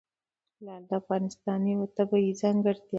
[0.65, 2.89] لعل د افغانستان یوه طبیعي ځانګړتیا ده.